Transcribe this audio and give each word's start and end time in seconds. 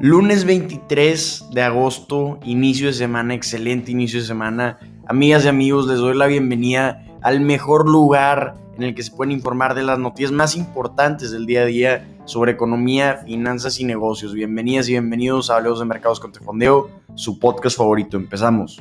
Lunes 0.00 0.44
23 0.44 1.46
de 1.50 1.62
agosto, 1.62 2.38
inicio 2.44 2.86
de 2.86 2.92
semana, 2.92 3.34
excelente 3.34 3.90
inicio 3.90 4.20
de 4.20 4.26
semana. 4.26 4.78
Amigas 5.08 5.44
y 5.44 5.48
amigos, 5.48 5.88
les 5.88 5.98
doy 5.98 6.16
la 6.16 6.28
bienvenida 6.28 7.04
al 7.20 7.40
mejor 7.40 7.88
lugar 7.88 8.54
en 8.76 8.84
el 8.84 8.94
que 8.94 9.02
se 9.02 9.10
pueden 9.10 9.32
informar 9.32 9.74
de 9.74 9.82
las 9.82 9.98
noticias 9.98 10.30
más 10.30 10.54
importantes 10.54 11.32
del 11.32 11.46
día 11.46 11.62
a 11.62 11.64
día 11.64 12.16
sobre 12.26 12.52
economía, 12.52 13.24
finanzas 13.26 13.80
y 13.80 13.84
negocios. 13.84 14.34
Bienvenidas 14.34 14.88
y 14.88 14.92
bienvenidos 14.92 15.50
a 15.50 15.56
Hablemos 15.56 15.80
de 15.80 15.86
Mercados 15.86 16.20
con 16.20 16.30
Tefondeo, 16.30 16.90
su 17.16 17.40
podcast 17.40 17.76
favorito. 17.76 18.16
Empezamos. 18.16 18.80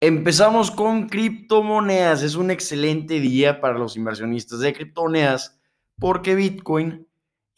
Empezamos 0.00 0.70
con 0.70 1.10
criptomonedas. 1.10 2.22
Es 2.22 2.36
un 2.36 2.50
excelente 2.50 3.20
día 3.20 3.60
para 3.60 3.78
los 3.78 3.98
inversionistas 3.98 4.60
de 4.60 4.72
criptomonedas 4.72 5.60
porque 5.98 6.34
Bitcoin 6.34 7.07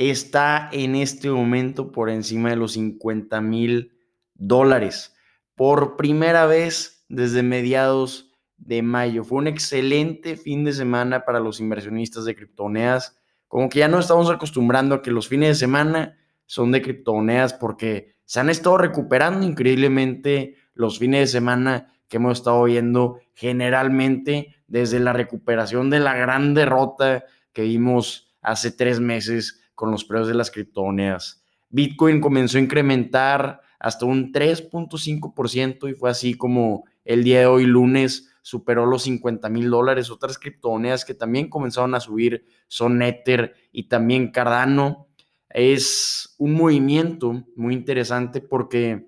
está 0.08 0.70
en 0.72 0.94
este 0.94 1.30
momento 1.30 1.92
por 1.92 2.08
encima 2.08 2.48
de 2.48 2.56
los 2.56 2.72
50 2.72 3.40
mil 3.42 3.92
dólares. 4.34 5.14
Por 5.54 5.96
primera 5.96 6.46
vez 6.46 7.04
desde 7.10 7.42
mediados 7.42 8.32
de 8.56 8.80
mayo. 8.80 9.24
Fue 9.24 9.38
un 9.38 9.46
excelente 9.46 10.36
fin 10.36 10.64
de 10.64 10.72
semana 10.72 11.24
para 11.24 11.40
los 11.40 11.60
inversionistas 11.60 12.24
de 12.24 12.34
criptomonedas. 12.34 13.18
Como 13.46 13.68
que 13.68 13.80
ya 13.80 13.88
no 13.88 13.98
estamos 13.98 14.30
acostumbrando 14.30 14.94
a 14.94 15.02
que 15.02 15.10
los 15.10 15.28
fines 15.28 15.50
de 15.50 15.54
semana 15.56 16.16
son 16.46 16.72
de 16.72 16.80
criptomonedas 16.80 17.52
porque 17.52 18.14
se 18.24 18.40
han 18.40 18.48
estado 18.48 18.78
recuperando 18.78 19.46
increíblemente 19.46 20.56
los 20.72 20.98
fines 20.98 21.20
de 21.20 21.26
semana 21.26 21.92
que 22.08 22.16
hemos 22.16 22.38
estado 22.38 22.64
viendo 22.64 23.20
generalmente 23.34 24.56
desde 24.66 24.98
la 25.00 25.12
recuperación 25.12 25.90
de 25.90 26.00
la 26.00 26.14
gran 26.14 26.54
derrota 26.54 27.24
que 27.52 27.62
vimos 27.62 28.34
hace 28.40 28.70
tres 28.70 29.00
meses 29.00 29.60
con 29.80 29.90
los 29.90 30.04
precios 30.04 30.28
de 30.28 30.34
las 30.34 30.50
criptomonedas. 30.50 31.42
Bitcoin 31.70 32.20
comenzó 32.20 32.58
a 32.58 32.60
incrementar 32.60 33.62
hasta 33.78 34.04
un 34.04 34.30
3.5% 34.30 35.90
y 35.90 35.94
fue 35.94 36.10
así 36.10 36.34
como 36.34 36.84
el 37.02 37.24
día 37.24 37.40
de 37.40 37.46
hoy, 37.46 37.64
lunes, 37.64 38.30
superó 38.42 38.84
los 38.84 39.04
50 39.04 39.48
mil 39.48 39.70
dólares. 39.70 40.10
Otras 40.10 40.38
criptomonedas 40.38 41.06
que 41.06 41.14
también 41.14 41.48
comenzaron 41.48 41.94
a 41.94 42.00
subir 42.00 42.44
son 42.68 43.00
Ether 43.00 43.54
y 43.72 43.84
también 43.84 44.30
Cardano. 44.30 45.08
Es 45.48 46.34
un 46.36 46.52
movimiento 46.52 47.46
muy 47.56 47.72
interesante 47.72 48.42
porque, 48.42 49.06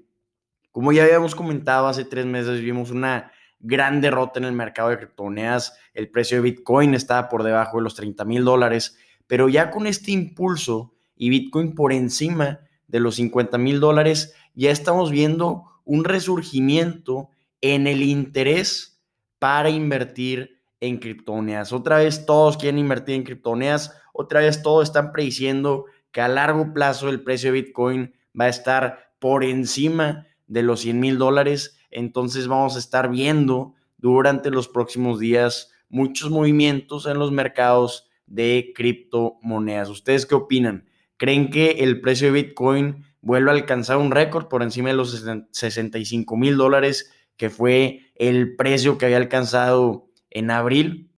como 0.70 0.90
ya 0.92 1.04
habíamos 1.04 1.34
comentado 1.34 1.86
hace 1.86 2.06
tres 2.06 2.24
meses, 2.24 2.62
vimos 2.62 2.90
una 2.90 3.30
gran 3.60 4.00
derrota 4.00 4.40
en 4.40 4.46
el 4.46 4.54
mercado 4.54 4.88
de 4.88 4.96
criptomonedas. 4.96 5.78
El 5.92 6.10
precio 6.10 6.38
de 6.38 6.44
Bitcoin 6.44 6.94
estaba 6.94 7.28
por 7.28 7.42
debajo 7.42 7.76
de 7.76 7.82
los 7.82 7.94
30 7.94 8.24
mil 8.24 8.42
dólares 8.42 8.96
pero 9.32 9.48
ya 9.48 9.70
con 9.70 9.86
este 9.86 10.10
impulso 10.10 10.92
y 11.16 11.30
Bitcoin 11.30 11.74
por 11.74 11.94
encima 11.94 12.60
de 12.86 13.00
los 13.00 13.14
50 13.14 13.56
mil 13.56 13.80
dólares, 13.80 14.34
ya 14.54 14.70
estamos 14.70 15.10
viendo 15.10 15.64
un 15.86 16.04
resurgimiento 16.04 17.30
en 17.62 17.86
el 17.86 18.02
interés 18.02 19.00
para 19.38 19.70
invertir 19.70 20.60
en 20.80 20.98
criptomonedas. 20.98 21.72
Otra 21.72 21.96
vez 21.96 22.26
todos 22.26 22.58
quieren 22.58 22.78
invertir 22.78 23.14
en 23.14 23.22
criptomonedas, 23.22 23.96
otra 24.12 24.40
vez 24.40 24.62
todos 24.62 24.88
están 24.88 25.12
prediciendo 25.12 25.86
que 26.10 26.20
a 26.20 26.28
largo 26.28 26.74
plazo 26.74 27.08
el 27.08 27.22
precio 27.22 27.50
de 27.54 27.62
Bitcoin 27.62 28.12
va 28.38 28.44
a 28.44 28.50
estar 28.50 29.14
por 29.18 29.44
encima 29.44 30.26
de 30.46 30.62
los 30.62 30.80
100 30.80 31.00
mil 31.00 31.16
dólares. 31.16 31.78
Entonces 31.90 32.48
vamos 32.48 32.76
a 32.76 32.80
estar 32.80 33.08
viendo 33.08 33.72
durante 33.96 34.50
los 34.50 34.68
próximos 34.68 35.18
días 35.18 35.70
muchos 35.88 36.28
movimientos 36.28 37.06
en 37.06 37.18
los 37.18 37.32
mercados 37.32 38.11
de 38.32 38.72
criptomonedas. 38.74 39.90
¿Ustedes 39.90 40.26
qué 40.26 40.34
opinan? 40.34 40.88
¿Creen 41.18 41.50
que 41.50 41.70
el 41.80 42.00
precio 42.00 42.28
de 42.28 42.42
Bitcoin 42.42 43.04
vuelve 43.20 43.50
a 43.50 43.54
alcanzar 43.54 43.98
un 43.98 44.10
récord 44.10 44.48
por 44.48 44.62
encima 44.62 44.88
de 44.88 44.96
los 44.96 45.24
65 45.52 46.36
mil 46.36 46.56
dólares, 46.56 47.12
que 47.36 47.50
fue 47.50 48.00
el 48.16 48.56
precio 48.56 48.96
que 48.96 49.04
había 49.04 49.18
alcanzado 49.18 50.08
en 50.30 50.50
abril? 50.50 51.10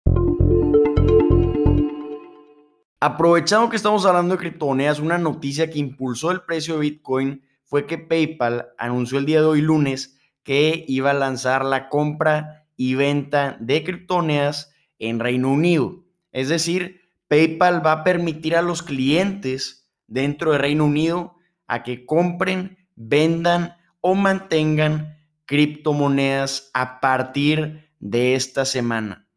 Aprovechando 2.99 3.69
que 3.69 3.75
estamos 3.75 4.05
hablando 4.05 4.33
de 4.33 4.39
criptomonedas, 4.39 4.99
una 4.99 5.17
noticia 5.17 5.69
que 5.69 5.79
impulsó 5.79 6.31
el 6.31 6.41
precio 6.41 6.75
de 6.75 6.81
Bitcoin 6.81 7.43
fue 7.63 7.85
que 7.85 7.97
PayPal 7.97 8.69
anunció 8.77 9.19
el 9.19 9.25
día 9.25 9.41
de 9.41 9.47
hoy 9.47 9.61
lunes 9.61 10.17
que 10.41 10.83
iba 10.87 11.11
a 11.11 11.15
lanzar 11.15 11.63
la 11.63 11.89
compra 11.89 12.65
y 12.75 12.95
venta 12.95 13.57
de 13.59 13.83
criptomonedas 13.83 14.73
en 14.99 15.19
Reino 15.19 15.51
Unido. 15.51 16.03
Es 16.31 16.49
decir, 16.49 17.02
PayPal 17.33 17.83
va 17.83 17.93
a 17.93 18.03
permitir 18.03 18.55
a 18.55 18.61
los 18.61 18.83
clientes 18.83 19.89
dentro 20.05 20.51
de 20.51 20.59
Reino 20.59 20.85
Unido 20.85 21.35
a 21.65 21.81
que 21.81 22.05
compren, 22.05 22.77
vendan 22.95 23.75
o 24.01 24.13
mantengan 24.13 25.17
criptomonedas 25.45 26.69
a 26.75 26.99
partir 26.99 27.89
de 27.99 28.35
esta 28.35 28.65
semana. 28.65 29.27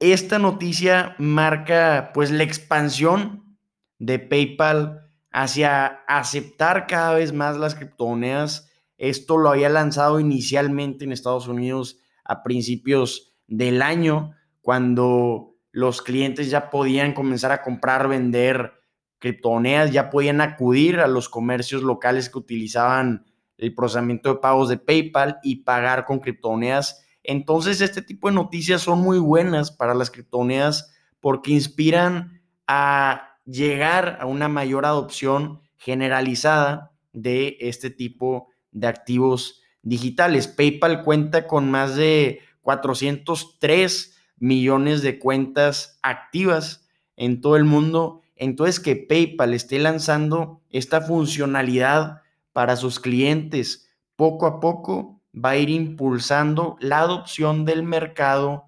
Esta 0.00 0.40
noticia 0.40 1.14
marca 1.18 2.10
pues 2.12 2.32
la 2.32 2.42
expansión 2.42 3.56
de 4.00 4.18
PayPal 4.18 5.08
hacia 5.30 5.86
aceptar 6.08 6.88
cada 6.88 7.14
vez 7.14 7.32
más 7.32 7.58
las 7.58 7.76
criptomonedas. 7.76 8.72
Esto 8.98 9.38
lo 9.38 9.50
había 9.50 9.68
lanzado 9.68 10.18
inicialmente 10.18 11.04
en 11.04 11.12
Estados 11.12 11.46
Unidos 11.46 12.00
a 12.24 12.42
principios 12.42 13.36
del 13.46 13.82
año, 13.82 14.32
cuando 14.62 15.51
los 15.72 16.02
clientes 16.02 16.50
ya 16.50 16.70
podían 16.70 17.14
comenzar 17.14 17.50
a 17.50 17.62
comprar, 17.62 18.06
vender 18.06 18.74
criptomonedas, 19.18 19.90
ya 19.90 20.10
podían 20.10 20.40
acudir 20.40 21.00
a 21.00 21.06
los 21.06 21.28
comercios 21.28 21.82
locales 21.82 22.28
que 22.28 22.38
utilizaban 22.38 23.24
el 23.56 23.74
procesamiento 23.74 24.28
de 24.28 24.40
pagos 24.40 24.68
de 24.68 24.76
PayPal 24.76 25.38
y 25.42 25.62
pagar 25.62 26.04
con 26.04 26.20
criptomonedas. 26.20 27.04
Entonces, 27.22 27.80
este 27.80 28.02
tipo 28.02 28.28
de 28.28 28.34
noticias 28.34 28.82
son 28.82 29.00
muy 29.00 29.18
buenas 29.18 29.70
para 29.70 29.94
las 29.94 30.10
criptomonedas 30.10 30.92
porque 31.20 31.52
inspiran 31.52 32.42
a 32.66 33.38
llegar 33.44 34.18
a 34.20 34.26
una 34.26 34.48
mayor 34.48 34.84
adopción 34.84 35.60
generalizada 35.76 36.92
de 37.12 37.56
este 37.60 37.90
tipo 37.90 38.48
de 38.72 38.88
activos 38.88 39.62
digitales. 39.82 40.48
PayPal 40.48 41.02
cuenta 41.02 41.46
con 41.46 41.70
más 41.70 41.96
de 41.96 42.40
403 42.62 44.11
millones 44.42 45.02
de 45.02 45.20
cuentas 45.20 46.00
activas 46.02 46.84
en 47.16 47.40
todo 47.40 47.54
el 47.54 47.64
mundo. 47.64 48.22
Entonces 48.34 48.80
que 48.80 48.96
PayPal 48.96 49.54
esté 49.54 49.78
lanzando 49.78 50.60
esta 50.68 51.00
funcionalidad 51.00 52.22
para 52.52 52.74
sus 52.74 52.98
clientes 52.98 53.88
poco 54.16 54.46
a 54.46 54.58
poco 54.58 55.20
va 55.32 55.50
a 55.50 55.56
ir 55.56 55.70
impulsando 55.70 56.76
la 56.80 56.98
adopción 56.98 57.64
del 57.64 57.84
mercado 57.84 58.64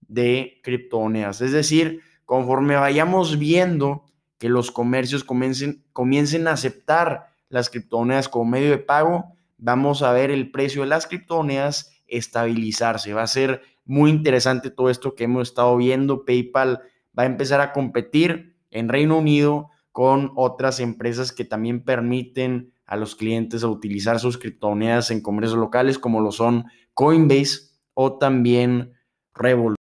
de 0.00 0.58
criptomonedas. 0.64 1.42
Es 1.42 1.52
decir, 1.52 2.00
conforme 2.24 2.76
vayamos 2.76 3.38
viendo 3.38 4.06
que 4.38 4.48
los 4.48 4.70
comercios 4.70 5.22
comiencen, 5.22 5.84
comiencen 5.92 6.48
a 6.48 6.52
aceptar 6.52 7.26
las 7.50 7.68
criptomonedas 7.68 8.30
como 8.30 8.46
medio 8.52 8.70
de 8.70 8.78
pago, 8.78 9.36
vamos 9.58 10.02
a 10.02 10.12
ver 10.12 10.30
el 10.30 10.50
precio 10.50 10.80
de 10.80 10.88
las 10.88 11.06
criptomonedas 11.06 11.92
estabilizarse. 12.06 13.12
Va 13.12 13.22
a 13.22 13.26
ser 13.26 13.62
muy 13.90 14.10
interesante 14.10 14.70
todo 14.70 14.88
esto 14.88 15.16
que 15.16 15.24
hemos 15.24 15.48
estado 15.48 15.76
viendo. 15.76 16.24
PayPal 16.24 16.80
va 17.18 17.24
a 17.24 17.26
empezar 17.26 17.60
a 17.60 17.72
competir 17.72 18.56
en 18.70 18.88
Reino 18.88 19.18
Unido 19.18 19.70
con 19.90 20.30
otras 20.36 20.78
empresas 20.78 21.32
que 21.32 21.44
también 21.44 21.82
permiten 21.82 22.72
a 22.86 22.94
los 22.94 23.16
clientes 23.16 23.64
utilizar 23.64 24.20
sus 24.20 24.38
criptomonedas 24.38 25.10
en 25.10 25.20
comercios 25.20 25.58
locales 25.58 25.98
como 25.98 26.20
lo 26.20 26.30
son 26.30 26.66
Coinbase 26.94 27.72
o 27.94 28.16
también 28.16 28.92
Revolut. 29.34 29.76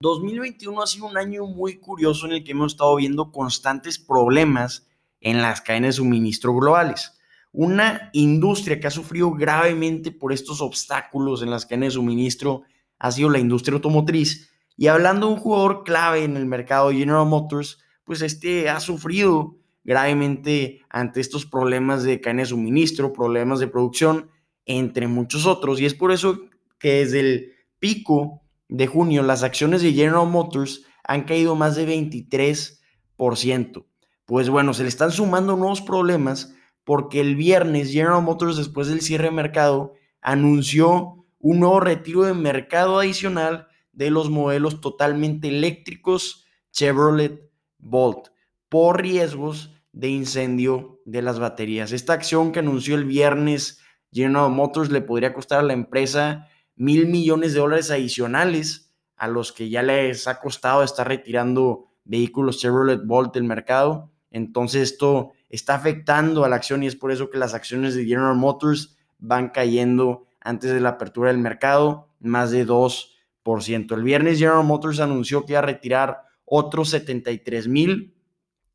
2021 0.00 0.80
ha 0.80 0.86
sido 0.86 1.04
un 1.04 1.18
año 1.18 1.44
muy 1.44 1.78
curioso 1.80 2.24
en 2.24 2.32
el 2.32 2.44
que 2.44 2.52
hemos 2.52 2.72
estado 2.72 2.96
viendo 2.96 3.30
constantes 3.30 3.98
problemas 3.98 4.88
en 5.20 5.42
las 5.42 5.60
cadenas 5.60 5.96
de 5.96 5.98
suministro 5.98 6.54
globales. 6.54 7.19
Una 7.52 8.10
industria 8.12 8.78
que 8.78 8.86
ha 8.86 8.90
sufrido 8.90 9.32
gravemente 9.32 10.12
por 10.12 10.32
estos 10.32 10.60
obstáculos 10.60 11.42
en 11.42 11.50
las 11.50 11.66
cadenas 11.66 11.88
de 11.88 11.94
suministro 11.94 12.62
ha 12.98 13.10
sido 13.10 13.28
la 13.30 13.40
industria 13.40 13.74
automotriz. 13.74 14.50
Y 14.76 14.86
hablando 14.86 15.26
de 15.26 15.34
un 15.34 15.40
jugador 15.40 15.82
clave 15.84 16.22
en 16.24 16.36
el 16.36 16.46
mercado, 16.46 16.92
General 16.92 17.26
Motors, 17.26 17.78
pues 18.04 18.22
este 18.22 18.68
ha 18.68 18.78
sufrido 18.78 19.56
gravemente 19.82 20.82
ante 20.88 21.20
estos 21.20 21.44
problemas 21.44 22.04
de 22.04 22.20
cadena 22.20 22.42
de 22.42 22.46
suministro, 22.46 23.12
problemas 23.12 23.58
de 23.58 23.66
producción, 23.66 24.30
entre 24.64 25.08
muchos 25.08 25.46
otros. 25.46 25.80
Y 25.80 25.86
es 25.86 25.94
por 25.94 26.12
eso 26.12 26.38
que 26.78 27.04
desde 27.04 27.20
el 27.20 27.52
pico 27.78 28.42
de 28.68 28.86
junio 28.86 29.22
las 29.22 29.42
acciones 29.42 29.82
de 29.82 29.92
General 29.92 30.28
Motors 30.28 30.84
han 31.02 31.24
caído 31.24 31.56
más 31.56 31.74
de 31.74 31.88
23%. 31.88 33.86
Pues 34.24 34.48
bueno, 34.48 34.72
se 34.72 34.84
le 34.84 34.88
están 34.88 35.10
sumando 35.10 35.56
nuevos 35.56 35.80
problemas 35.80 36.54
porque 36.84 37.20
el 37.20 37.36
viernes 37.36 37.92
General 37.92 38.22
Motors, 38.22 38.56
después 38.56 38.88
del 38.88 39.00
cierre 39.00 39.26
de 39.26 39.30
mercado, 39.32 39.94
anunció 40.20 41.26
un 41.38 41.60
nuevo 41.60 41.80
retiro 41.80 42.22
de 42.22 42.34
mercado 42.34 42.98
adicional 42.98 43.68
de 43.92 44.10
los 44.10 44.30
modelos 44.30 44.80
totalmente 44.80 45.48
eléctricos 45.48 46.44
Chevrolet 46.72 47.50
Bolt 47.78 48.28
por 48.68 49.00
riesgos 49.00 49.74
de 49.92 50.08
incendio 50.08 51.00
de 51.04 51.22
las 51.22 51.38
baterías. 51.38 51.92
Esta 51.92 52.12
acción 52.12 52.52
que 52.52 52.60
anunció 52.60 52.94
el 52.94 53.04
viernes 53.04 53.80
General 54.12 54.50
Motors 54.50 54.90
le 54.90 55.00
podría 55.00 55.32
costar 55.32 55.60
a 55.60 55.64
la 55.64 55.72
empresa 55.72 56.48
mil 56.76 57.06
millones 57.06 57.52
de 57.52 57.60
dólares 57.60 57.90
adicionales 57.90 58.94
a 59.16 59.28
los 59.28 59.52
que 59.52 59.68
ya 59.68 59.82
les 59.82 60.26
ha 60.28 60.40
costado 60.40 60.82
estar 60.82 61.06
retirando 61.06 61.86
vehículos 62.04 62.58
Chevrolet 62.58 63.04
Bolt 63.04 63.34
del 63.34 63.44
mercado. 63.44 64.10
Entonces 64.30 64.92
esto 64.92 65.32
está 65.50 65.74
afectando 65.74 66.44
a 66.44 66.48
la 66.48 66.56
acción 66.56 66.82
y 66.82 66.86
es 66.86 66.96
por 66.96 67.12
eso 67.12 67.28
que 67.28 67.38
las 67.38 67.54
acciones 67.54 67.94
de 67.94 68.06
General 68.06 68.36
Motors 68.36 68.96
van 69.18 69.50
cayendo 69.50 70.26
antes 70.40 70.72
de 70.72 70.80
la 70.80 70.90
apertura 70.90 71.28
del 71.28 71.38
mercado, 71.38 72.08
más 72.20 72.50
de 72.50 72.66
2%. 72.66 73.94
El 73.94 74.02
viernes 74.02 74.38
General 74.38 74.64
Motors 74.64 75.00
anunció 75.00 75.44
que 75.44 75.52
iba 75.52 75.58
a 75.58 75.62
retirar 75.62 76.22
otros 76.44 76.90
73 76.90 77.68
mil 77.68 78.14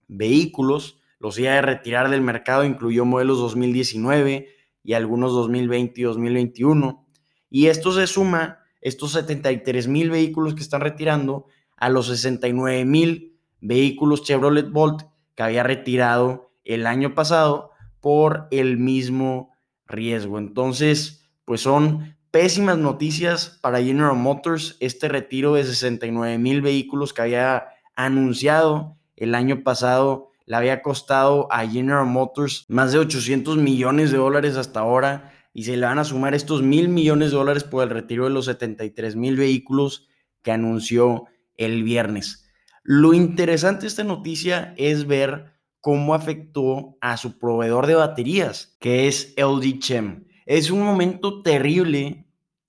vehículos, 0.08 1.00
los 1.20 1.40
iba 1.40 1.58
a 1.58 1.62
retirar 1.62 2.10
del 2.10 2.22
mercado, 2.22 2.64
incluyó 2.64 3.06
modelos 3.06 3.40
2019 3.40 4.50
y 4.84 4.94
algunos 4.94 5.34
2020 5.34 6.00
y 6.00 6.04
2021. 6.04 7.08
Y 7.50 7.68
esto 7.68 7.92
se 7.92 8.06
suma, 8.06 8.60
estos 8.82 9.14
73 9.14 9.88
mil 9.88 10.12
vehículos 10.12 10.54
que 10.54 10.62
están 10.62 10.82
retirando, 10.82 11.48
a 11.78 11.90
los 11.90 12.08
69 12.08 12.86
mil 12.86 13.38
vehículos 13.62 14.24
Chevrolet 14.24 14.70
Bolt 14.70 15.04
que 15.36 15.44
había 15.44 15.64
retirado 15.64 16.45
el 16.66 16.88
año 16.88 17.14
pasado 17.16 17.72
por 18.02 18.48
el 18.52 18.78
mismo 18.78 19.52
riesgo. 19.88 20.38
Entonces, 20.38 21.30
pues 21.46 21.62
son 21.62 22.18
pésimas 22.32 22.78
noticias 22.78 23.60
para 23.62 23.82
General 23.82 24.16
Motors 24.16 24.76
este 24.80 25.08
retiro 25.08 25.54
de 25.54 25.64
69 25.64 26.38
mil 26.38 26.62
vehículos 26.62 27.14
que 27.14 27.22
había 27.22 27.68
anunciado 27.96 28.98
el 29.16 29.36
año 29.36 29.64
pasado. 29.64 30.32
Le 30.46 30.58
había 30.58 30.82
costado 30.82 31.48
a 31.52 31.66
General 31.66 32.06
Motors 32.06 32.66
más 32.68 32.92
de 32.92 33.00
800 33.00 33.58
millones 33.58 34.12
de 34.12 34.18
dólares 34.18 34.58
hasta 34.58 34.82
ahora 34.82 35.32
y 35.54 35.64
se 35.64 35.78
le 35.78 35.86
van 35.86 36.00
a 36.00 36.04
sumar 36.04 36.36
estos 36.36 36.62
mil 36.62 36.90
millones 36.90 37.32
de 37.32 37.38
dólares 37.38 37.64
por 37.64 37.84
el 37.84 37.90
retiro 37.90 38.26
de 38.26 38.32
los 38.32 38.46
73 38.46 39.16
mil 39.16 39.38
vehículos 39.38 40.08
que 40.42 40.52
anunció 40.52 41.26
el 41.56 41.84
viernes. 41.84 42.46
Lo 42.84 43.14
interesante 43.14 43.84
de 43.84 43.88
esta 43.88 44.04
noticia 44.04 44.74
es 44.78 45.08
ver 45.08 45.55
cómo 45.86 46.16
afectó 46.16 46.98
a 47.00 47.16
su 47.16 47.38
proveedor 47.38 47.86
de 47.86 47.94
baterías, 47.94 48.76
que 48.80 49.08
es 49.08 49.36
LG 49.38 49.78
Chem. 49.78 50.26
Es 50.48 50.72
un 50.72 50.82
momento 50.82 51.44
terrible 51.44 52.26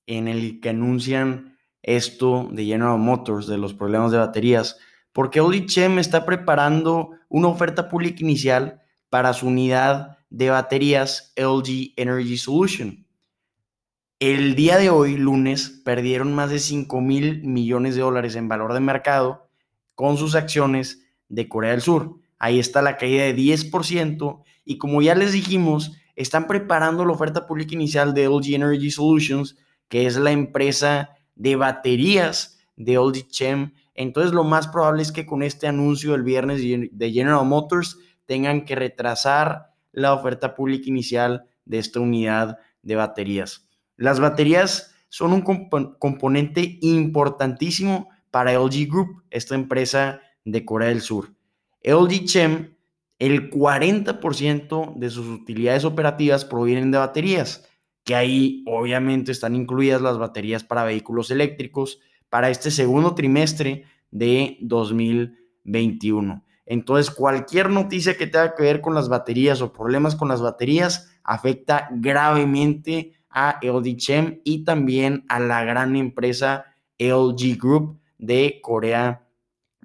en 0.07 0.29
el 0.29 0.61
que 0.61 0.69
anuncian 0.69 1.57
esto 1.81 2.47
de 2.53 2.67
General 2.67 2.99
Motors, 2.99 3.47
de 3.47 3.57
los 3.57 3.73
problemas 3.73 4.13
de 4.13 4.19
baterías, 4.19 4.77
porque 5.15 5.41
LG 5.41 5.65
Chem 5.65 5.99
está 5.99 6.27
preparando 6.27 7.13
una 7.31 7.49
oferta 7.49 7.89
pública 7.89 8.19
inicial 8.21 8.83
para 9.09 9.33
su 9.33 9.47
unidad 9.47 10.19
de 10.29 10.51
baterías 10.51 11.33
LG 11.37 11.95
Energy 11.97 12.37
Solution. 12.37 13.07
El 14.19 14.55
día 14.57 14.77
de 14.77 14.91
hoy, 14.91 15.17
lunes, 15.17 15.71
perdieron 15.71 16.35
más 16.35 16.51
de 16.51 16.59
5 16.59 17.01
mil 17.01 17.43
millones 17.45 17.95
de 17.95 18.03
dólares 18.03 18.37
en 18.37 18.49
valor 18.49 18.75
de 18.75 18.81
mercado 18.81 19.49
con 19.95 20.19
sus 20.19 20.35
acciones 20.35 21.03
de 21.31 21.49
Corea 21.49 21.71
del 21.71 21.81
Sur. 21.81 22.26
Ahí 22.39 22.59
está 22.59 22.83
la 22.83 22.97
caída 22.97 23.25
de 23.25 23.35
10% 23.37 24.43
y 24.65 24.79
como 24.79 25.01
ya 25.03 25.15
les 25.15 25.33
dijimos, 25.33 25.93
están 26.17 26.47
preparando 26.47 27.05
la 27.05 27.13
oferta 27.13 27.47
pública 27.47 27.75
inicial 27.75 28.15
de 28.15 28.29
LG 28.29 28.55
Energy 28.55 28.91
Solutions, 28.91 29.57
que 29.89 30.07
es 30.07 30.17
la 30.17 30.33
empresa 30.33 31.11
de 31.35 31.57
baterías 31.57 32.59
de 32.77 32.95
LG 32.95 33.29
Chem. 33.29 33.73
Entonces 33.95 34.33
lo 34.33 34.45
más 34.45 34.69
probable 34.69 35.03
es 35.03 35.13
que 35.13 35.25
con 35.27 35.43
este 35.43 35.67
anuncio 35.67 36.13
del 36.13 36.23
viernes 36.23 36.61
de 36.61 37.13
General 37.13 37.47
Motors 37.47 37.99
tengan 38.27 38.65
que 38.65 38.75
retrasar 38.75 39.73
la 39.93 40.13
oferta 40.13 40.55
pública 40.55 40.89
inicial 40.89 41.45
de 41.65 41.79
esta 41.79 42.01
unidad 42.01 42.59
de 42.83 42.97
baterías. 42.97 43.69
Las 43.97 44.21
baterías 44.21 44.95
son 45.09 45.33
un 45.33 45.43
componente 45.99 46.79
importantísimo 46.83 48.11
para 48.31 48.53
LG 48.53 48.89
Group, 48.89 49.23
esta 49.31 49.55
empresa 49.55 50.21
de 50.45 50.65
Corea 50.65 50.89
del 50.89 51.01
Sur. 51.01 51.36
LG 51.83 52.25
Chem, 52.25 52.77
el 53.19 53.51
40% 53.51 54.95
de 54.97 55.11
sus 55.11 55.27
utilidades 55.27 55.85
operativas 55.85 56.45
provienen 56.45 56.91
de 56.91 56.99
baterías, 56.99 57.69
que 58.05 58.15
ahí 58.15 58.63
obviamente 58.67 59.33
están 59.33 59.57
incluidas 59.57 60.03
las 60.03 60.19
baterías 60.19 60.65
para 60.65 60.85
vehículos 60.85 61.31
eléctricos 61.31 62.01
para 62.29 62.51
este 62.51 62.71
segundo 62.71 63.15
trimestre 63.15 63.85
de 64.11 64.59
2021. 64.61 66.45
Entonces, 66.67 67.15
cualquier 67.15 67.71
noticia 67.71 68.17
que 68.17 68.27
tenga 68.27 68.55
que 68.55 68.65
ver 68.65 68.81
con 68.81 68.95
las 68.95 69.09
baterías 69.09 69.61
o 69.63 69.73
problemas 69.73 70.17
con 70.17 70.29
las 70.29 70.43
baterías 70.43 71.09
afecta 71.23 71.89
gravemente 71.93 73.13
a 73.31 73.59
LG 73.63 73.97
Chem 73.97 74.41
y 74.45 74.65
también 74.65 75.25
a 75.29 75.39
la 75.39 75.65
gran 75.65 75.95
empresa 75.95 76.65
LG 76.99 77.59
Group 77.59 78.01
de 78.19 78.61
Corea 78.63 79.29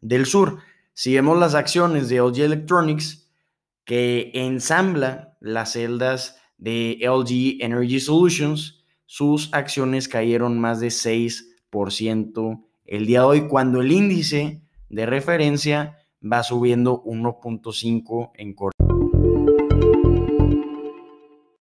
del 0.01 0.25
Sur. 0.25 0.59
Si 0.93 1.15
vemos 1.15 1.39
las 1.39 1.55
acciones 1.55 2.09
de 2.09 2.17
LG 2.17 2.41
Electronics, 2.41 3.31
que 3.85 4.31
ensambla 4.33 5.37
las 5.39 5.71
celdas 5.73 6.37
de 6.57 6.99
LG 7.01 7.63
Energy 7.63 7.99
Solutions, 7.99 8.83
sus 9.05 9.53
acciones 9.53 10.07
cayeron 10.09 10.59
más 10.59 10.79
de 10.79 10.87
6% 10.87 12.65
el 12.85 13.05
día 13.05 13.19
de 13.19 13.25
hoy, 13.25 13.47
cuando 13.47 13.79
el 13.79 13.91
índice 13.91 14.63
de 14.89 15.05
referencia 15.05 15.97
va 16.21 16.43
subiendo 16.43 17.01
1.5 17.03 18.31
en 18.35 18.53
corto. 18.53 18.77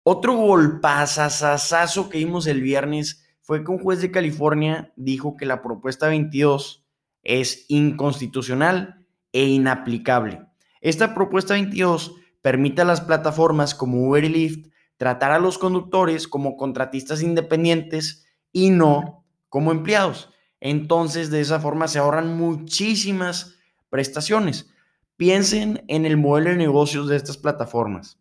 Otro 0.02 0.34
golpazazazazo 0.34 2.08
que 2.08 2.18
vimos 2.18 2.48
el 2.48 2.62
viernes 2.62 3.24
fue 3.42 3.64
que 3.64 3.70
un 3.70 3.78
juez 3.78 4.00
de 4.00 4.10
California 4.10 4.92
dijo 4.96 5.36
que 5.36 5.46
la 5.46 5.62
propuesta 5.62 6.08
22 6.08 6.84
es 7.22 7.66
inconstitucional 7.68 8.99
e 9.32 9.44
inaplicable. 9.46 10.46
Esta 10.80 11.14
propuesta 11.14 11.54
22 11.54 12.14
permite 12.42 12.82
a 12.82 12.86
las 12.86 13.00
plataformas 13.00 13.74
como 13.74 14.08
Uber 14.08 14.24
y 14.24 14.28
Lyft 14.28 14.68
tratar 14.96 15.32
a 15.32 15.38
los 15.38 15.58
conductores 15.58 16.28
como 16.28 16.56
contratistas 16.56 17.22
independientes 17.22 18.26
y 18.52 18.70
no 18.70 19.24
como 19.48 19.72
empleados. 19.72 20.30
Entonces, 20.60 21.30
de 21.30 21.40
esa 21.40 21.60
forma 21.60 21.88
se 21.88 21.98
ahorran 21.98 22.36
muchísimas 22.36 23.56
prestaciones. 23.88 24.70
Piensen 25.16 25.84
en 25.88 26.06
el 26.06 26.16
modelo 26.16 26.50
de 26.50 26.56
negocios 26.56 27.08
de 27.08 27.16
estas 27.16 27.36
plataformas. 27.36 28.18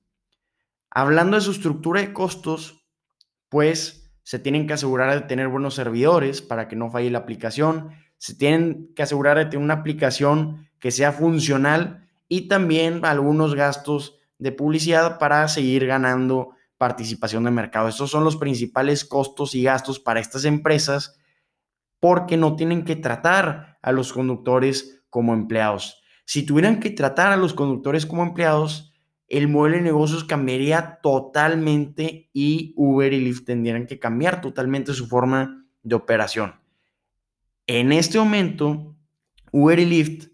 Hablando 0.89 1.35
de 1.35 1.41
su 1.41 1.51
estructura 1.51 2.01
de 2.01 2.13
costos, 2.13 2.85
pues 3.49 4.11
se 4.23 4.39
tienen 4.39 4.67
que 4.67 4.73
asegurar 4.73 5.13
de 5.13 5.27
tener 5.27 5.47
buenos 5.47 5.75
servidores 5.75 6.41
para 6.41 6.67
que 6.67 6.75
no 6.75 6.91
falle 6.91 7.09
la 7.09 7.19
aplicación, 7.19 7.91
se 8.17 8.35
tienen 8.35 8.93
que 8.95 9.03
asegurar 9.03 9.37
de 9.37 9.45
tener 9.45 9.63
una 9.63 9.75
aplicación 9.75 10.68
que 10.79 10.91
sea 10.91 11.11
funcional 11.11 12.07
y 12.27 12.47
también 12.47 13.05
algunos 13.05 13.55
gastos 13.55 14.17
de 14.37 14.51
publicidad 14.51 15.19
para 15.19 15.47
seguir 15.47 15.85
ganando 15.85 16.51
participación 16.77 17.43
de 17.43 17.51
mercado. 17.51 17.89
Estos 17.89 18.09
son 18.09 18.23
los 18.23 18.37
principales 18.37 19.03
costos 19.03 19.53
y 19.53 19.63
gastos 19.63 19.99
para 19.99 20.19
estas 20.19 20.45
empresas 20.45 21.19
porque 21.99 22.37
no 22.37 22.55
tienen 22.55 22.85
que 22.85 22.95
tratar 22.95 23.77
a 23.81 23.91
los 23.91 24.13
conductores 24.13 25.03
como 25.09 25.33
empleados. 25.33 26.01
Si 26.25 26.43
tuvieran 26.43 26.79
que 26.79 26.91
tratar 26.91 27.31
a 27.31 27.37
los 27.37 27.53
conductores 27.53 28.05
como 28.05 28.23
empleados, 28.23 28.93
el 29.27 29.47
modelo 29.47 29.77
de 29.77 29.83
negocios 29.83 30.23
cambiaría 30.23 30.99
totalmente 31.03 32.29
y 32.33 32.73
Uber 32.77 33.11
y 33.11 33.19
Lyft 33.19 33.45
tendrían 33.45 33.85
que 33.85 33.99
cambiar 33.99 34.39
totalmente 34.41 34.93
su 34.93 35.07
forma 35.07 35.65
de 35.83 35.95
operación. 35.95 36.55
En 37.67 37.91
este 37.91 38.17
momento, 38.17 38.95
Uber 39.51 39.77
y 39.79 39.85
Lyft 39.85 40.28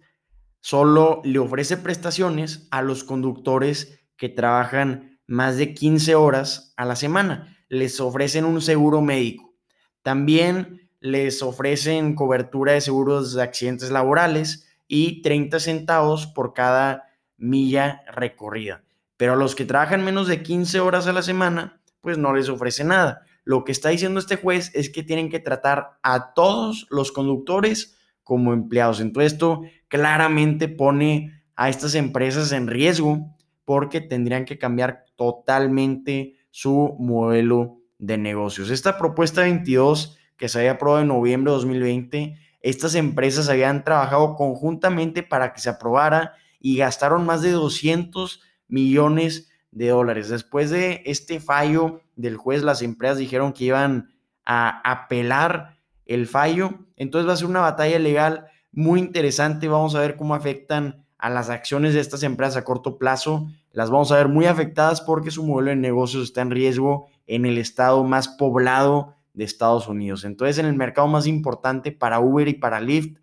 solo 0.65 1.21
le 1.23 1.37
ofrece 1.37 1.77
prestaciones 1.77 2.67
a 2.71 2.81
los 2.81 3.03
conductores 3.03 3.99
que 4.17 4.29
trabajan 4.29 5.19
más 5.27 5.57
de 5.57 5.75
15 5.75 6.15
horas 6.15 6.73
a 6.75 6.85
la 6.85 6.95
semana. 6.95 7.55
Les 7.69 7.99
ofrecen 7.99 8.45
un 8.45 8.59
seguro 8.61 8.99
médico. 8.99 9.53
También 10.01 10.89
les 10.99 11.43
ofrecen 11.43 12.15
cobertura 12.15 12.71
de 12.71 12.81
seguros 12.81 13.35
de 13.35 13.43
accidentes 13.43 13.91
laborales 13.91 14.67
y 14.87 15.21
30 15.21 15.59
centavos 15.59 16.25
por 16.25 16.53
cada 16.53 17.09
milla 17.37 18.01
recorrida. 18.11 18.83
Pero 19.17 19.33
a 19.33 19.35
los 19.35 19.53
que 19.53 19.65
trabajan 19.65 20.03
menos 20.03 20.27
de 20.27 20.41
15 20.41 20.79
horas 20.79 21.05
a 21.05 21.13
la 21.13 21.21
semana, 21.21 21.79
pues 22.01 22.17
no 22.17 22.33
les 22.33 22.49
ofrece 22.49 22.83
nada. 22.83 23.21
Lo 23.43 23.65
que 23.65 23.71
está 23.71 23.89
diciendo 23.89 24.19
este 24.19 24.37
juez 24.37 24.71
es 24.73 24.89
que 24.89 25.03
tienen 25.03 25.29
que 25.29 25.39
tratar 25.39 25.99
a 26.01 26.33
todos 26.33 26.87
los 26.89 27.11
conductores 27.11 27.94
como 28.25 28.51
empleados. 28.51 28.99
Entonces 28.99 29.31
esto 29.31 29.61
claramente 29.87 30.67
pone 30.67 31.41
a 31.55 31.69
estas 31.69 31.95
empresas 31.95 32.51
en 32.51 32.67
riesgo 32.67 33.33
porque 33.63 34.01
tendrían 34.01 34.43
que 34.43 34.57
cambiar 34.57 35.05
totalmente 35.15 36.35
su 36.51 36.97
modelo 36.99 37.77
de 37.99 38.17
negocios. 38.17 38.69
Esta 38.69 38.97
propuesta 38.97 39.43
22 39.43 40.17
que 40.35 40.49
se 40.49 40.59
había 40.59 40.71
aprobado 40.71 41.01
en 41.01 41.07
noviembre 41.07 41.51
de 41.51 41.55
2020 41.55 42.35
estas 42.65 42.95
empresas 42.95 43.47
habían 43.47 43.83
trabajado 43.83 44.33
conjuntamente 44.33 45.21
para 45.21 45.53
que 45.53 45.61
se 45.61 45.69
aprobara 45.69 46.33
y 46.59 46.77
gastaron 46.77 47.23
más 47.23 47.43
de 47.43 47.51
200 47.51 48.41
millones 48.67 49.51
de 49.69 49.89
dólares. 49.89 50.29
Después 50.29 50.71
de 50.71 51.03
este 51.05 51.39
fallo 51.39 52.01
del 52.15 52.37
juez, 52.37 52.63
las 52.63 52.81
empresas 52.81 53.19
dijeron 53.19 53.53
que 53.53 53.65
iban 53.65 54.15
a 54.45 54.81
apelar 54.83 55.74
el 56.05 56.27
fallo. 56.27 56.85
Entonces 56.95 57.27
va 57.27 57.33
a 57.33 57.37
ser 57.37 57.47
una 57.47 57.61
batalla 57.61 57.99
legal 57.99 58.47
muy 58.71 58.99
interesante. 58.99 59.67
Vamos 59.67 59.95
a 59.95 60.01
ver 60.01 60.15
cómo 60.15 60.35
afectan 60.35 61.05
a 61.17 61.29
las 61.29 61.49
acciones 61.49 61.93
de 61.93 62.01
estas 62.01 62.23
empresas 62.23 62.57
a 62.57 62.63
corto 62.63 62.97
plazo. 62.97 63.47
Las 63.71 63.89
vamos 63.89 64.11
a 64.11 64.17
ver 64.17 64.27
muy 64.27 64.45
afectadas 64.45 65.01
porque 65.01 65.31
su 65.31 65.45
modelo 65.45 65.69
de 65.69 65.77
negocios 65.77 66.23
está 66.23 66.41
en 66.41 66.51
riesgo 66.51 67.07
en 67.27 67.45
el 67.45 67.57
estado 67.57 68.03
más 68.03 68.27
poblado 68.27 69.15
de 69.33 69.43
Estados 69.43 69.87
Unidos. 69.87 70.23
Entonces, 70.23 70.57
en 70.59 70.65
el 70.65 70.75
mercado 70.75 71.07
más 71.07 71.27
importante 71.27 71.91
para 71.91 72.19
Uber 72.19 72.47
y 72.47 72.53
para 72.53 72.79
Lyft, 72.79 73.19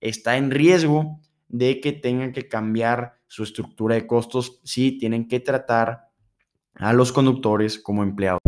está 0.00 0.36
en 0.36 0.50
riesgo 0.50 1.20
de 1.48 1.80
que 1.80 1.92
tengan 1.92 2.32
que 2.32 2.48
cambiar 2.48 3.14
su 3.26 3.42
estructura 3.42 3.94
de 3.94 4.06
costos 4.06 4.60
si 4.64 4.98
tienen 4.98 5.28
que 5.28 5.40
tratar 5.40 6.08
a 6.74 6.92
los 6.92 7.12
conductores 7.12 7.78
como 7.78 8.02
empleados. 8.02 8.45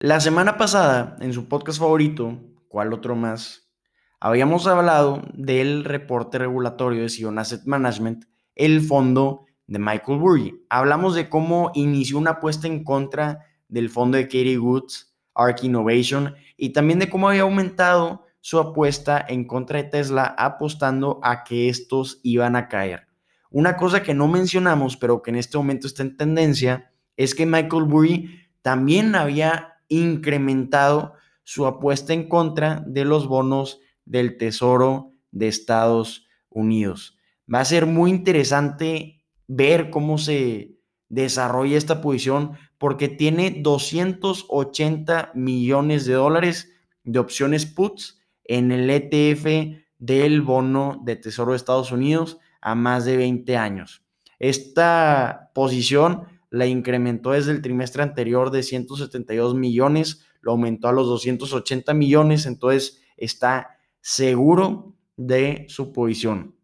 La 0.00 0.20
semana 0.20 0.58
pasada, 0.58 1.16
en 1.20 1.32
su 1.32 1.48
podcast 1.48 1.78
favorito, 1.78 2.38
¿cuál 2.68 2.92
otro 2.92 3.16
más? 3.16 3.70
Habíamos 4.20 4.66
hablado 4.66 5.22
del 5.32 5.84
reporte 5.84 6.36
regulatorio 6.36 7.00
de 7.00 7.08
Sion 7.08 7.38
Asset 7.38 7.64
Management, 7.64 8.26
el 8.54 8.82
fondo 8.82 9.46
de 9.66 9.78
Michael 9.78 10.18
Burry. 10.18 10.66
Hablamos 10.68 11.14
de 11.14 11.30
cómo 11.30 11.70
inició 11.74 12.18
una 12.18 12.32
apuesta 12.32 12.66
en 12.66 12.84
contra 12.84 13.46
del 13.68 13.88
fondo 13.88 14.18
de 14.18 14.24
Katie 14.24 14.58
Woods, 14.58 15.16
Arc 15.34 15.64
Innovation, 15.64 16.34
y 16.58 16.74
también 16.74 16.98
de 16.98 17.08
cómo 17.08 17.30
había 17.30 17.42
aumentado 17.42 18.26
su 18.42 18.58
apuesta 18.58 19.24
en 19.26 19.46
contra 19.46 19.82
de 19.82 19.88
Tesla, 19.88 20.26
apostando 20.36 21.20
a 21.22 21.42
que 21.42 21.70
estos 21.70 22.20
iban 22.22 22.54
a 22.54 22.68
caer. 22.68 23.08
Una 23.50 23.78
cosa 23.78 24.02
que 24.02 24.12
no 24.12 24.28
mencionamos, 24.28 24.98
pero 24.98 25.22
que 25.22 25.30
en 25.30 25.36
este 25.36 25.56
momento 25.56 25.86
está 25.86 26.02
en 26.02 26.18
tendencia, 26.18 26.92
es 27.16 27.34
que 27.34 27.46
Michael 27.46 27.84
Burry 27.84 28.42
también 28.60 29.14
había 29.14 29.72
incrementado 29.88 31.14
su 31.44 31.66
apuesta 31.66 32.12
en 32.12 32.28
contra 32.28 32.82
de 32.86 33.04
los 33.04 33.26
bonos 33.28 33.80
del 34.04 34.36
Tesoro 34.36 35.12
de 35.30 35.48
Estados 35.48 36.26
Unidos. 36.48 37.18
Va 37.52 37.60
a 37.60 37.64
ser 37.64 37.86
muy 37.86 38.10
interesante 38.10 39.24
ver 39.46 39.90
cómo 39.90 40.18
se 40.18 40.76
desarrolla 41.08 41.78
esta 41.78 42.00
posición 42.00 42.52
porque 42.78 43.08
tiene 43.08 43.50
280 43.62 45.30
millones 45.34 46.04
de 46.06 46.14
dólares 46.14 46.72
de 47.04 47.18
opciones 47.18 47.66
puts 47.66 48.20
en 48.44 48.72
el 48.72 48.90
ETF 48.90 49.76
del 49.98 50.42
bono 50.42 51.00
de 51.04 51.16
Tesoro 51.16 51.52
de 51.52 51.56
Estados 51.56 51.92
Unidos 51.92 52.38
a 52.60 52.74
más 52.74 53.04
de 53.04 53.16
20 53.16 53.56
años. 53.56 54.02
Esta 54.38 55.50
posición 55.54 56.26
la 56.56 56.66
incrementó 56.66 57.32
desde 57.32 57.52
el 57.52 57.60
trimestre 57.60 58.02
anterior 58.02 58.50
de 58.50 58.62
172 58.62 59.54
millones, 59.54 60.26
lo 60.40 60.52
aumentó 60.52 60.88
a 60.88 60.92
los 60.92 61.06
280 61.06 61.92
millones, 61.92 62.46
entonces 62.46 63.02
está 63.16 63.78
seguro 64.00 64.96
de 65.16 65.66
su 65.68 65.92
posición. 65.92 66.56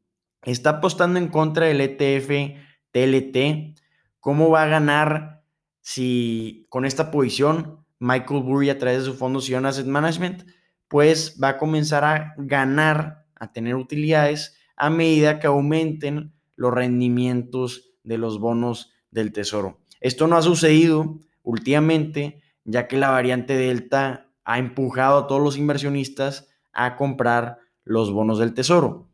Está 0.44 0.70
apostando 0.70 1.18
en 1.18 1.28
contra 1.28 1.66
del 1.66 1.80
ETF 1.80 2.58
TLT. 2.90 3.78
¿Cómo 4.18 4.50
va 4.50 4.62
a 4.62 4.68
ganar 4.68 5.42
si 5.80 6.66
con 6.68 6.84
esta 6.84 7.10
posición 7.10 7.84
Michael 7.98 8.42
Burry 8.42 8.70
a 8.70 8.78
través 8.78 9.00
de 9.00 9.04
su 9.04 9.14
fondo 9.14 9.40
Sion 9.40 9.66
Asset 9.66 9.86
Management, 9.86 10.44
pues 10.88 11.38
va 11.42 11.50
a 11.50 11.58
comenzar 11.58 12.04
a 12.04 12.34
ganar, 12.38 13.26
a 13.36 13.52
tener 13.52 13.76
utilidades 13.76 14.56
a 14.76 14.90
medida 14.90 15.38
que 15.38 15.46
aumenten 15.46 16.32
los 16.56 16.72
rendimientos 16.72 17.94
de 18.02 18.18
los 18.18 18.38
bonos 18.38 18.92
del 19.10 19.32
tesoro. 19.32 19.81
Esto 20.02 20.26
no 20.26 20.36
ha 20.36 20.42
sucedido 20.42 21.20
últimamente, 21.42 22.42
ya 22.64 22.88
que 22.88 22.96
la 22.96 23.10
variante 23.10 23.56
Delta 23.56 24.28
ha 24.44 24.58
empujado 24.58 25.18
a 25.18 25.26
todos 25.28 25.40
los 25.40 25.56
inversionistas 25.56 26.48
a 26.72 26.96
comprar 26.96 27.58
los 27.84 28.12
bonos 28.12 28.38
del 28.40 28.52
tesoro. 28.52 29.08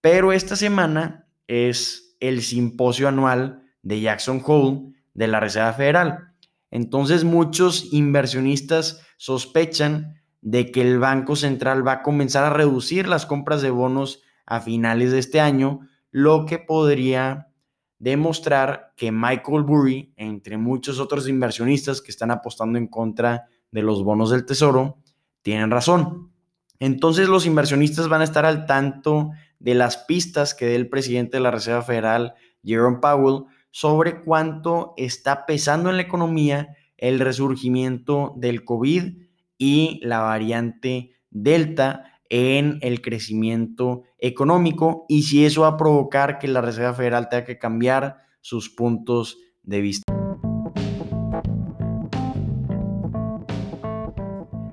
Pero 0.00 0.32
esta 0.32 0.56
semana 0.56 1.28
es 1.46 2.16
el 2.18 2.42
simposio 2.42 3.06
anual 3.06 3.62
de 3.82 4.00
Jackson 4.00 4.42
Hole 4.44 4.92
de 5.14 5.28
la 5.28 5.38
Reserva 5.38 5.72
Federal. 5.74 6.34
Entonces 6.72 7.22
muchos 7.22 7.92
inversionistas 7.92 9.00
sospechan 9.18 10.22
de 10.40 10.72
que 10.72 10.80
el 10.80 10.98
Banco 10.98 11.36
Central 11.36 11.86
va 11.86 11.92
a 11.92 12.02
comenzar 12.02 12.44
a 12.44 12.52
reducir 12.52 13.06
las 13.06 13.26
compras 13.26 13.62
de 13.62 13.70
bonos 13.70 14.22
a 14.44 14.60
finales 14.60 15.12
de 15.12 15.20
este 15.20 15.40
año, 15.40 15.80
lo 16.10 16.46
que 16.46 16.58
podría 16.58 17.51
demostrar 18.02 18.92
que 18.96 19.12
Michael 19.12 19.62
Burry, 19.62 20.12
entre 20.16 20.58
muchos 20.58 20.98
otros 20.98 21.28
inversionistas 21.28 22.02
que 22.02 22.10
están 22.10 22.32
apostando 22.32 22.76
en 22.76 22.88
contra 22.88 23.46
de 23.70 23.82
los 23.82 24.02
bonos 24.02 24.30
del 24.30 24.44
tesoro, 24.44 24.98
tienen 25.40 25.70
razón. 25.70 26.32
Entonces 26.80 27.28
los 27.28 27.46
inversionistas 27.46 28.08
van 28.08 28.22
a 28.22 28.24
estar 28.24 28.44
al 28.44 28.66
tanto 28.66 29.30
de 29.60 29.74
las 29.74 29.98
pistas 29.98 30.52
que 30.52 30.66
dé 30.66 30.74
el 30.74 30.88
presidente 30.88 31.36
de 31.36 31.44
la 31.44 31.52
Reserva 31.52 31.82
Federal, 31.82 32.34
Jerome 32.64 32.98
Powell, 33.00 33.44
sobre 33.70 34.20
cuánto 34.20 34.94
está 34.96 35.46
pesando 35.46 35.88
en 35.88 35.94
la 35.94 36.02
economía 36.02 36.74
el 36.96 37.20
resurgimiento 37.20 38.34
del 38.36 38.64
COVID 38.64 39.16
y 39.58 40.00
la 40.02 40.18
variante 40.22 41.12
Delta 41.30 42.11
en 42.32 42.78
el 42.80 43.02
crecimiento 43.02 44.04
económico 44.18 45.04
y 45.06 45.24
si 45.24 45.44
eso 45.44 45.60
va 45.62 45.68
a 45.68 45.76
provocar 45.76 46.38
que 46.38 46.48
la 46.48 46.62
Reserva 46.62 46.94
Federal 46.94 47.28
tenga 47.28 47.44
que 47.44 47.58
cambiar 47.58 48.16
sus 48.40 48.70
puntos 48.70 49.36
de 49.62 49.82
vista. 49.82 50.10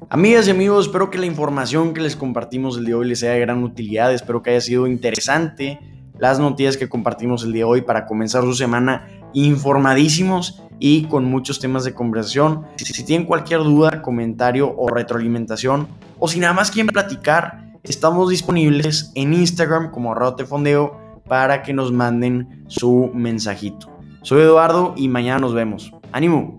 Amigas 0.10 0.48
y 0.48 0.52
amigos, 0.52 0.86
espero 0.86 1.12
que 1.12 1.18
la 1.18 1.26
información 1.26 1.94
que 1.94 2.00
les 2.00 2.16
compartimos 2.16 2.78
el 2.78 2.86
día 2.86 2.96
de 2.96 3.02
hoy 3.02 3.10
les 3.10 3.20
sea 3.20 3.34
de 3.34 3.42
gran 3.42 3.62
utilidad, 3.62 4.14
espero 4.14 4.42
que 4.42 4.52
haya 4.52 4.62
sido 4.62 4.88
interesante 4.88 5.80
las 6.18 6.40
noticias 6.40 6.78
que 6.78 6.88
compartimos 6.88 7.44
el 7.44 7.52
día 7.52 7.66
de 7.66 7.72
hoy 7.72 7.82
para 7.82 8.06
comenzar 8.06 8.44
su 8.44 8.54
semana 8.54 9.06
informadísimos 9.34 10.64
y 10.80 11.04
con 11.08 11.26
muchos 11.26 11.60
temas 11.60 11.84
de 11.84 11.94
conversación. 11.94 12.66
Si, 12.78 13.04
tienen 13.04 13.28
cualquier 13.28 13.64
duda, 13.64 14.02
comentario 14.02 14.74
o 14.78 14.88
retroalimentación, 14.88 15.88
o 16.20 16.28
si 16.28 16.40
nada 16.40 16.54
más 16.54 16.72
quieren 16.72 16.92
platicar, 16.92 17.74
estamos 17.84 18.30
disponibles 18.30 19.12
en 19.16 19.34
Instagram 19.34 19.92
como 19.92 20.14
Fondeo 20.48 21.22
para 21.28 21.64
que 21.64 21.74
nos 21.74 21.92
manden 21.92 22.66
su 22.68 23.12
mensajito. 23.14 23.90
Soy 24.22 24.42
Eduardo 24.42 24.94
y 24.98 25.08
mañana 25.08 25.40
nos 25.40 25.54
vemos. 25.54 25.94
¡Ánimo! 26.12 26.59